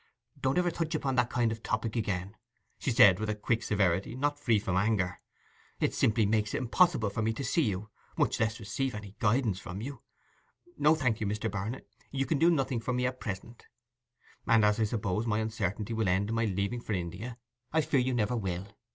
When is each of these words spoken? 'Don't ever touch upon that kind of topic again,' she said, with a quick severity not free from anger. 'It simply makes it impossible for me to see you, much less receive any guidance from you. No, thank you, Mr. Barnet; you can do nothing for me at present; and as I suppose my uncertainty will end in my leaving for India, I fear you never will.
'Don't 0.41 0.57
ever 0.57 0.71
touch 0.71 0.95
upon 0.95 1.13
that 1.15 1.29
kind 1.29 1.51
of 1.51 1.61
topic 1.61 1.95
again,' 1.95 2.35
she 2.79 2.89
said, 2.89 3.19
with 3.19 3.29
a 3.29 3.35
quick 3.35 3.61
severity 3.61 4.15
not 4.15 4.39
free 4.39 4.57
from 4.57 4.75
anger. 4.75 5.21
'It 5.79 5.93
simply 5.93 6.25
makes 6.25 6.55
it 6.55 6.57
impossible 6.57 7.11
for 7.11 7.21
me 7.21 7.31
to 7.31 7.43
see 7.43 7.61
you, 7.61 7.87
much 8.17 8.39
less 8.39 8.59
receive 8.59 8.95
any 8.95 9.15
guidance 9.19 9.59
from 9.59 9.79
you. 9.79 10.01
No, 10.75 10.95
thank 10.95 11.21
you, 11.21 11.27
Mr. 11.27 11.51
Barnet; 11.51 11.87
you 12.09 12.25
can 12.25 12.39
do 12.39 12.49
nothing 12.49 12.79
for 12.79 12.93
me 12.93 13.05
at 13.05 13.19
present; 13.19 13.67
and 14.47 14.65
as 14.65 14.79
I 14.79 14.85
suppose 14.85 15.27
my 15.27 15.37
uncertainty 15.37 15.93
will 15.93 16.09
end 16.09 16.29
in 16.29 16.35
my 16.35 16.45
leaving 16.45 16.81
for 16.81 16.93
India, 16.93 17.37
I 17.71 17.81
fear 17.81 17.99
you 17.99 18.15
never 18.15 18.35
will. 18.35 18.69